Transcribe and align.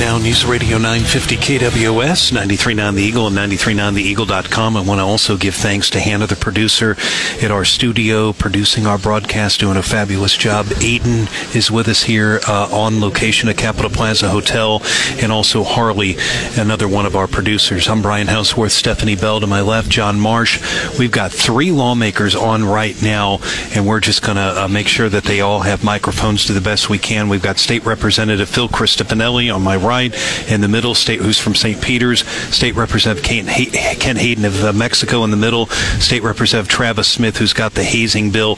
Now, 0.00 0.16
News 0.16 0.46
Radio 0.46 0.78
950 0.78 1.36
KWOS, 1.36 2.32
93.9 2.32 2.94
The 2.94 3.02
Eagle, 3.02 3.26
and 3.26 3.36
93.9TheEagle.com. 3.36 4.74
I 4.74 4.80
want 4.80 4.98
to 4.98 5.04
also 5.04 5.36
give 5.36 5.54
thanks 5.54 5.90
to 5.90 6.00
Hannah, 6.00 6.26
the 6.26 6.36
producer 6.36 6.96
at 7.42 7.50
our 7.50 7.66
studio, 7.66 8.32
producing 8.32 8.86
our 8.86 8.96
broadcast, 8.96 9.60
doing 9.60 9.76
a 9.76 9.82
fabulous 9.82 10.34
job. 10.38 10.64
Aiden 10.66 11.28
is 11.54 11.70
with 11.70 11.86
us 11.86 12.02
here 12.02 12.40
uh, 12.48 12.74
on 12.74 13.02
location 13.02 13.50
at 13.50 13.58
Capitol 13.58 13.90
Plaza 13.90 14.30
Hotel, 14.30 14.80
and 15.20 15.30
also 15.30 15.62
Harley, 15.62 16.16
another 16.56 16.88
one 16.88 17.04
of 17.04 17.14
our 17.14 17.28
producers. 17.28 17.86
I'm 17.86 18.00
Brian 18.00 18.26
Houseworth, 18.26 18.72
Stephanie 18.72 19.16
Bell 19.16 19.40
to 19.40 19.46
my 19.46 19.60
left, 19.60 19.90
John 19.90 20.18
Marsh. 20.18 20.98
We've 20.98 21.12
got 21.12 21.30
three 21.30 21.72
lawmakers 21.72 22.34
on 22.34 22.64
right 22.64 23.00
now, 23.02 23.40
and 23.74 23.86
we're 23.86 24.00
just 24.00 24.22
going 24.22 24.36
to 24.36 24.64
uh, 24.64 24.66
make 24.66 24.88
sure 24.88 25.10
that 25.10 25.24
they 25.24 25.42
all 25.42 25.60
have 25.60 25.84
microphones 25.84 26.46
to 26.46 26.54
the 26.54 26.62
best 26.62 26.88
we 26.88 26.98
can. 26.98 27.28
We've 27.28 27.42
got 27.42 27.58
State 27.58 27.84
Representative 27.84 28.48
Phil 28.48 28.70
Christofanelli 28.70 29.54
on 29.54 29.60
my 29.60 29.76
right 29.76 29.89
right. 29.90 30.14
In 30.48 30.60
the 30.60 30.68
middle, 30.68 30.94
state 30.94 31.20
who's 31.20 31.38
from 31.38 31.56
St. 31.56 31.82
Peter's, 31.82 32.20
State 32.54 32.76
Representative 32.76 33.24
Kent 33.24 34.18
Haden 34.18 34.44
of 34.44 34.64
uh, 34.64 34.72
Mexico. 34.72 35.24
In 35.24 35.32
the 35.32 35.36
middle, 35.36 35.66
State 35.98 36.22
Representative 36.22 36.70
Travis 36.70 37.08
Smith, 37.08 37.36
who's 37.36 37.52
got 37.52 37.74
the 37.74 37.82
hazing 37.82 38.30
bill. 38.30 38.56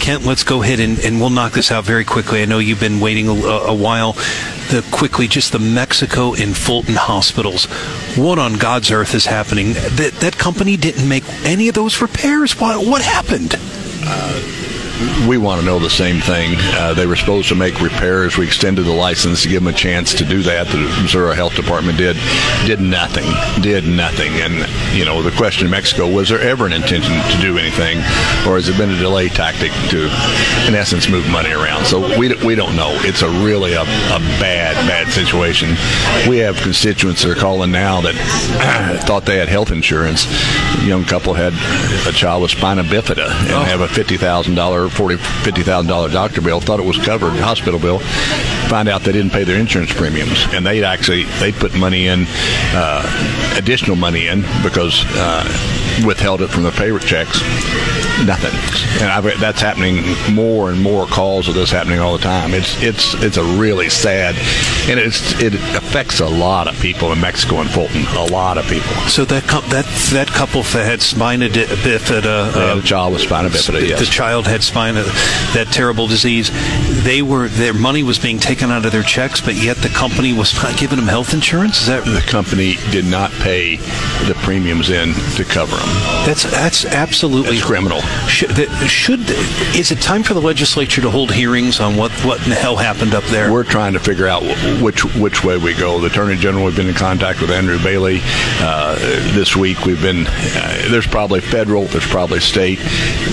Kent, 0.00 0.26
let's 0.26 0.42
go 0.42 0.60
ahead 0.60 0.80
and, 0.80 0.98
and 0.98 1.20
we'll 1.20 1.30
knock 1.30 1.52
this 1.52 1.70
out 1.70 1.84
very 1.84 2.04
quickly. 2.04 2.42
I 2.42 2.46
know 2.46 2.58
you've 2.58 2.80
been 2.80 2.98
waiting 2.98 3.28
a, 3.28 3.32
a 3.32 3.74
while. 3.74 4.14
The 4.72 4.84
quickly, 4.90 5.28
just 5.28 5.52
the 5.52 5.60
Mexico 5.60 6.34
and 6.34 6.56
Fulton 6.56 6.96
hospitals. 6.96 7.66
What 8.16 8.40
on 8.40 8.54
God's 8.54 8.90
earth 8.90 9.14
is 9.14 9.26
happening? 9.26 9.74
That 9.74 10.16
that 10.20 10.36
company 10.36 10.76
didn't 10.76 11.08
make 11.08 11.24
any 11.44 11.68
of 11.68 11.74
those 11.74 12.02
repairs. 12.02 12.58
What 12.58 12.84
what 12.84 13.02
happened? 13.02 13.54
Uh, 14.04 14.40
we 15.28 15.38
want 15.38 15.60
to 15.60 15.66
know 15.66 15.78
the 15.78 15.90
same 15.90 16.20
thing. 16.20 16.56
Uh, 16.74 16.94
they 16.94 17.06
were 17.06 17.16
supposed 17.16 17.48
to 17.48 17.54
make 17.54 17.80
repairs. 17.80 18.36
We 18.36 18.46
extended 18.46 18.84
the 18.84 18.92
license 18.92 19.42
to 19.42 19.48
give 19.48 19.62
them 19.62 19.72
a 19.72 19.76
chance 19.76 20.14
to 20.14 20.24
do 20.24 20.42
that. 20.42 20.68
The 20.68 20.78
Missouri 21.02 21.34
Health 21.34 21.54
Department 21.54 21.98
did 21.98 22.16
did 22.66 22.80
nothing, 22.80 23.26
did 23.62 23.84
nothing. 23.84 24.32
And 24.34 24.66
you 24.96 25.04
know, 25.04 25.22
the 25.22 25.30
question 25.32 25.66
in 25.66 25.70
Mexico 25.70 26.10
was 26.10 26.28
there 26.28 26.40
ever 26.40 26.66
an 26.66 26.72
intention 26.72 27.12
to 27.12 27.38
do 27.40 27.58
anything, 27.58 27.98
or 28.46 28.56
has 28.56 28.68
it 28.68 28.76
been 28.76 28.90
a 28.90 28.98
delay 28.98 29.28
tactic 29.28 29.72
to, 29.90 30.04
in 30.66 30.74
essence, 30.74 31.08
move 31.08 31.28
money 31.30 31.52
around? 31.52 31.86
So 31.86 32.18
we 32.18 32.34
we 32.44 32.54
don't 32.54 32.76
know. 32.76 32.90
It's 33.02 33.22
a 33.22 33.28
really 33.28 33.72
a, 33.72 33.82
a 33.82 34.20
bad 34.40 34.74
bad 34.86 35.12
situation. 35.12 35.70
We 36.28 36.38
have 36.38 36.56
constituents 36.56 37.22
that 37.22 37.36
are 37.36 37.40
calling 37.40 37.70
now 37.70 38.00
that 38.02 38.14
thought 39.06 39.24
they 39.24 39.38
had 39.38 39.48
health 39.48 39.70
insurance. 39.70 40.26
A 40.78 40.84
young 40.84 41.04
couple 41.04 41.34
had 41.34 41.52
a 42.08 42.12
child 42.12 42.42
with 42.42 42.50
spina 42.52 42.82
bifida 42.82 43.30
and 43.42 43.52
oh. 43.52 43.62
have 43.62 43.80
a 43.80 43.88
fifty 43.88 44.16
thousand 44.16 44.54
dollar 44.54 44.88
forty 44.92 45.16
fifty 45.16 45.62
thousand 45.62 45.88
dollar 45.88 46.08
doctor 46.08 46.40
bill, 46.40 46.60
thought 46.60 46.80
it 46.80 46.86
was 46.86 46.98
covered, 46.98 47.32
hospital 47.34 47.80
bill. 47.80 47.98
Find 48.68 48.88
out 48.88 49.02
they 49.02 49.12
didn't 49.12 49.32
pay 49.32 49.44
their 49.44 49.58
insurance 49.58 49.92
premiums, 49.92 50.46
and 50.52 50.66
they 50.66 50.82
actually 50.84 51.24
they 51.40 51.52
put 51.52 51.74
money 51.74 52.06
in, 52.06 52.24
uh, 52.74 53.54
additional 53.56 53.96
money 53.96 54.28
in 54.28 54.42
because 54.62 55.04
uh, 55.16 55.44
withheld 56.06 56.42
it 56.42 56.48
from 56.48 56.62
the 56.62 56.72
payroll 56.72 57.00
checks 57.00 57.40
nothing. 58.24 58.52
And 59.02 59.10
I've, 59.10 59.40
that's 59.40 59.60
happening 59.60 60.04
more 60.34 60.70
and 60.70 60.80
more 60.82 61.06
calls 61.06 61.48
of 61.48 61.54
this 61.54 61.70
happening 61.70 62.00
all 62.00 62.12
the 62.16 62.22
time. 62.22 62.54
It's 62.54 62.80
it's 62.82 63.14
it's 63.14 63.36
a 63.36 63.44
really 63.44 63.88
sad, 63.88 64.34
and 64.88 64.98
it's 64.98 65.40
it 65.40 65.54
affects 65.54 66.20
a 66.20 66.28
lot 66.28 66.68
of 66.68 66.78
people 66.80 67.12
in 67.12 67.20
Mexico 67.20 67.60
and 67.60 67.70
Fulton. 67.70 68.04
A 68.16 68.26
lot 68.26 68.58
of 68.58 68.66
people. 68.66 68.94
So 69.08 69.24
that 69.26 69.44
that 69.70 69.86
that 70.12 70.28
couple 70.28 70.62
had 70.62 71.02
spina 71.02 71.48
bifida, 71.48 72.54
uh, 72.54 72.74
the 72.76 72.82
child 72.82 73.12
with 73.12 73.22
spina 73.22 73.48
bifida. 73.48 73.86
Yes. 73.86 74.00
The 74.00 74.06
child 74.06 74.46
had 74.46 74.62
spina, 74.62 75.02
that 75.54 75.68
terrible 75.72 76.06
disease. 76.06 76.50
They 77.04 77.22
were 77.22 77.48
their 77.48 77.74
money 77.74 78.02
was 78.02 78.18
being 78.18 78.38
taken 78.38 78.70
out 78.70 78.84
of 78.84 78.92
their 78.92 79.02
checks, 79.02 79.40
but 79.40 79.54
yet 79.54 79.78
the 79.78 79.88
company 79.88 80.32
was 80.32 80.54
not 80.62 80.76
giving 80.78 80.98
them 80.98 81.08
health 81.08 81.34
insurance. 81.34 81.82
Is 81.82 81.86
that 81.88 82.04
the 82.04 82.20
company 82.20 82.76
did 82.90 83.04
not 83.04 83.30
pay 83.32 83.76
the 83.76 84.34
premiums 84.42 84.90
in 84.90 85.14
to 85.36 85.44
cover 85.44 85.76
them? 85.76 85.88
That's 86.26 86.44
that's 86.44 86.84
absolutely 86.84 87.56
that's 87.56 87.66
criminal. 87.66 88.00
Should, 88.28 88.68
should 88.88 89.20
is 89.76 89.90
it 89.92 90.00
time 90.00 90.22
for 90.22 90.34
the 90.34 90.40
legislature 90.40 91.00
to 91.02 91.10
hold 91.10 91.32
hearings 91.32 91.80
on 91.80 91.96
what 91.96 92.10
what 92.24 92.42
in 92.42 92.50
the 92.50 92.56
hell 92.56 92.76
happened 92.76 93.14
up 93.14 93.24
there? 93.24 93.52
We're 93.52 93.64
trying 93.64 93.92
to 93.92 94.00
figure 94.00 94.26
out 94.26 94.42
which 94.80 95.04
which 95.16 95.44
way 95.44 95.58
we 95.58 95.74
go. 95.74 96.00
The 96.00 96.06
attorney 96.06 96.36
general 96.36 96.64
we've 96.64 96.76
been 96.76 96.88
in 96.88 96.94
contact 96.94 97.40
with 97.40 97.50
Andrew 97.50 97.78
Bailey 97.82 98.20
uh, 98.60 98.96
this 99.34 99.54
week. 99.54 99.84
We've 99.84 100.00
been 100.00 100.26
uh, 100.26 100.88
there's 100.90 101.06
probably 101.06 101.40
federal, 101.40 101.84
there's 101.84 102.06
probably 102.06 102.40
state 102.40 102.78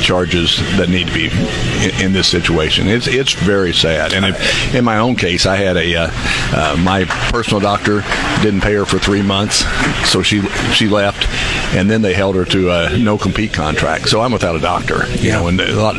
charges 0.02 0.58
that 0.78 0.90
need 0.90 1.08
to 1.08 1.14
be 1.14 1.28
in, 1.28 2.06
in 2.06 2.14
this 2.14 2.28
situation. 2.28 2.88
It's 2.88 3.08
it's 3.08 3.34
very 3.34 3.74
sad. 3.74 4.14
And 4.14 4.26
if, 4.26 4.76
in 4.76 4.84
my 4.84 5.00
own 5.00 5.16
case, 5.16 5.46
I 5.46 5.56
had 5.56 5.78
a 5.78 5.96
uh, 5.96 6.10
uh, 6.12 6.78
my 6.80 7.06
personal 7.32 7.60
doctor 7.60 8.02
didn't 8.42 8.62
pay 8.62 8.74
her 8.74 8.86
for 8.86 9.00
three 9.00 9.22
months, 9.22 9.66
so 10.10 10.22
she 10.22 10.42
she 10.74 10.88
left, 10.88 11.28
and 11.76 11.90
then 11.90 12.02
they 12.02 12.14
held 12.14 12.36
her 12.36 12.46
to 12.46 12.70
a 12.72 12.98
no 12.98 13.18
compete 13.18 13.54
contract. 13.54 14.10
So 14.10 14.22
I'm 14.22 14.32
without 14.32 14.56
a 14.56 14.59
doctor. 14.60 15.08
You 15.18 15.32
know, 15.32 15.48
and 15.48 15.60
a 15.60 15.74
lot, 15.76 15.96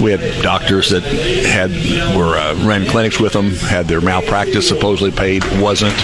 we 0.00 0.10
had 0.10 0.42
doctors 0.42 0.90
that 0.90 1.02
had 1.02 1.70
were 2.16 2.36
uh, 2.36 2.54
ran 2.66 2.86
clinics 2.86 3.18
with 3.20 3.32
them, 3.32 3.50
had 3.50 3.88
their 3.88 4.00
malpractice 4.00 4.66
supposedly 4.68 5.10
paid, 5.10 5.44
wasn't, 5.60 5.94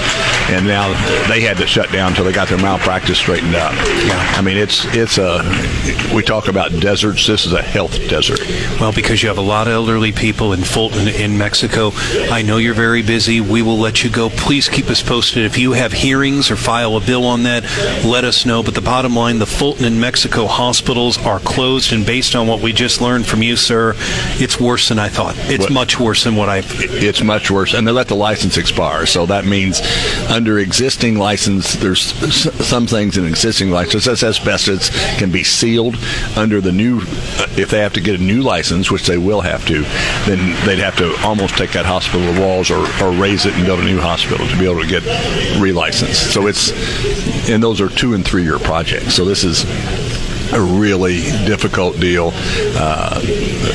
and 0.48 0.66
now 0.66 0.88
they 1.28 1.40
had 1.40 1.56
to 1.58 1.66
shut 1.66 1.90
down 1.92 2.10
until 2.10 2.24
they 2.24 2.32
got 2.32 2.48
their 2.48 2.58
malpractice 2.58 3.18
straightened 3.18 3.54
up. 3.54 3.72
Yeah, 3.72 4.34
I 4.36 4.40
mean 4.40 4.56
it's 4.56 4.84
it's 4.94 5.18
a 5.18 5.42
we 6.14 6.22
talk 6.22 6.48
about 6.48 6.72
deserts. 6.80 7.26
This 7.26 7.46
is 7.46 7.52
a 7.52 7.62
health 7.62 7.92
desert. 8.08 8.40
Well, 8.80 8.92
because 8.92 9.22
you 9.22 9.28
have 9.28 9.38
a 9.38 9.42
lot 9.42 9.66
of 9.66 9.74
elderly 9.74 10.12
people 10.12 10.52
in 10.52 10.62
Fulton 10.62 11.08
in 11.08 11.36
Mexico. 11.36 11.92
I 12.30 12.42
know 12.42 12.56
you're 12.56 12.74
very 12.74 13.02
busy. 13.02 13.40
We 13.40 13.62
will 13.62 13.78
let 13.78 14.02
you 14.02 14.10
go. 14.10 14.30
Please 14.30 14.68
keep 14.68 14.86
us 14.86 15.02
posted. 15.02 15.44
If 15.44 15.58
you 15.58 15.72
have 15.72 15.92
hearings 15.92 16.50
or 16.50 16.56
file 16.56 16.96
a 16.96 17.00
bill 17.00 17.24
on 17.24 17.42
that, 17.44 17.64
let 18.04 18.24
us 18.24 18.46
know. 18.46 18.62
But 18.62 18.74
the 18.74 18.80
bottom 18.80 19.14
line, 19.14 19.38
the 19.38 19.46
Fulton 19.46 19.84
in 19.84 20.00
Mexico 20.00 20.46
hospitals 20.46 21.18
are 21.18 21.40
closed, 21.40 21.92
and 21.92 22.06
based 22.06 22.34
on 22.34 22.46
what 22.46 22.60
we 22.60 22.72
just 22.72 23.00
learned 23.00 23.26
from 23.26 23.42
you, 23.42 23.56
sir, 23.56 23.94
it's 24.40 24.58
worse 24.58 24.88
than 24.88 24.98
I 24.98 25.08
thought. 25.08 25.34
It's 25.38 25.70
much 25.70 25.98
worse 26.00 26.24
than 26.24 26.36
what 26.36 26.48
I. 26.48 26.62
It's 26.64 27.22
much 27.22 27.50
worse, 27.50 27.74
and 27.74 27.86
they 27.86 27.92
let 27.92 28.08
the 28.08 28.16
license 28.16 28.56
expire. 28.56 29.06
So 29.06 29.26
that 29.26 29.44
means 29.44 29.80
under 30.38 30.60
existing 30.60 31.18
license, 31.18 31.74
there's 31.74 32.00
some 32.64 32.86
things 32.86 33.18
in 33.18 33.26
existing 33.26 33.72
license, 33.72 34.06
as 34.06 34.22
asbestos, 34.22 34.88
can 35.18 35.32
be 35.32 35.42
sealed. 35.42 35.96
Under 36.36 36.60
the 36.60 36.70
new, 36.70 37.00
uh, 37.00 37.48
if 37.56 37.70
they 37.70 37.80
have 37.80 37.92
to 37.94 38.00
get 38.00 38.20
a 38.20 38.22
new 38.22 38.40
license, 38.40 38.88
which 38.88 39.04
they 39.08 39.18
will 39.18 39.40
have 39.40 39.66
to, 39.66 39.82
then 40.30 40.38
they'd 40.64 40.78
have 40.78 40.96
to 40.98 41.12
almost 41.26 41.56
take 41.56 41.72
that 41.72 41.86
hospital 41.86 42.40
walls 42.40 42.70
or, 42.70 42.86
or 43.02 43.10
raise 43.20 43.46
it 43.46 43.54
and 43.54 43.66
build 43.66 43.80
a 43.80 43.84
new 43.84 43.98
hospital 43.98 44.46
to 44.46 44.58
be 44.60 44.70
able 44.70 44.80
to 44.80 44.86
get 44.86 45.02
relicensed. 45.58 46.30
So 46.32 46.46
it's, 46.46 46.70
and 47.50 47.60
those 47.60 47.80
are 47.80 47.88
two 47.88 48.14
and 48.14 48.24
three 48.24 48.44
year 48.44 48.60
projects. 48.60 49.14
So 49.16 49.24
this 49.24 49.42
is 49.42 49.64
a 50.52 50.60
really 50.60 51.20
difficult 51.46 51.98
deal. 52.00 52.32
Uh, 52.34 53.20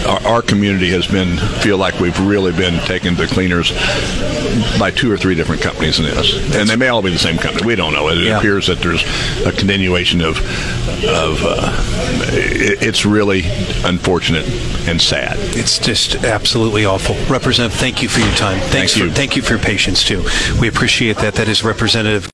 our, 0.07 0.27
our, 0.27 0.41
community 0.41 0.89
has 0.89 1.07
been 1.07 1.37
feel 1.61 1.77
like 1.77 1.99
we've 1.99 2.19
really 2.19 2.51
been 2.51 2.79
taken 2.85 3.15
to 3.15 3.27
cleaners 3.27 3.71
by 4.79 4.91
two 4.91 5.11
or 5.11 5.17
three 5.17 5.35
different 5.35 5.61
companies 5.61 5.99
in 5.99 6.05
this, 6.05 6.55
and 6.55 6.69
they 6.69 6.75
may 6.75 6.89
all 6.89 7.01
be 7.01 7.11
the 7.11 7.17
same 7.17 7.37
company. 7.37 7.65
We 7.65 7.75
don't 7.75 7.93
know. 7.93 8.09
It 8.09 8.19
yeah. 8.19 8.37
appears 8.37 8.67
that 8.67 8.79
there's 8.79 9.03
a 9.45 9.51
continuation 9.51 10.21
of 10.21 10.37
of. 11.05 11.39
Uh, 11.43 11.93
it, 12.33 12.81
it's 12.81 13.05
really 13.05 13.43
unfortunate 13.83 14.45
and 14.87 15.01
sad. 15.01 15.37
It's 15.39 15.79
just 15.79 16.15
absolutely 16.23 16.85
awful. 16.85 17.15
Representative, 17.31 17.77
thank 17.77 18.01
you 18.01 18.09
for 18.09 18.19
your 18.19 18.33
time. 18.35 18.59
Thanks 18.59 18.93
thank 18.93 18.97
you. 18.97 19.09
For, 19.09 19.15
thank 19.15 19.35
you 19.35 19.41
for 19.41 19.53
your 19.53 19.63
patience 19.63 20.03
too. 20.03 20.23
We 20.59 20.67
appreciate 20.67 21.17
that. 21.17 21.35
That 21.35 21.47
is 21.47 21.63
Representative. 21.63 22.29